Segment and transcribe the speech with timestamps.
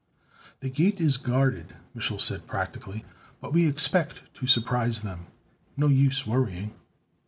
[0.61, 3.05] "The Gate is guarded," Mich'l said practically,
[3.39, 5.27] "but we expect to surprise them.
[5.77, 6.73] No use worrying."